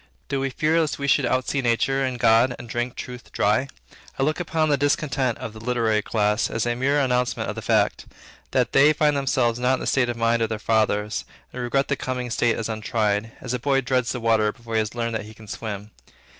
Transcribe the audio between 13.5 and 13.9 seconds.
a boy